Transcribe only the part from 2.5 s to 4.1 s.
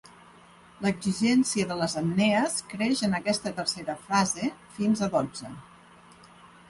creix en aquesta tercera